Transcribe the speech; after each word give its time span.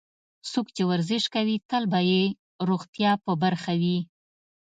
څوک 0.51 0.67
چې 0.75 0.83
ورزش 0.91 1.23
کوي، 1.35 1.55
تل 1.69 1.83
به 1.91 1.99
یې 2.11 2.23
روغتیا 2.69 3.11
په 3.23 3.31
برخه 3.43 3.73
وي. 3.81 3.97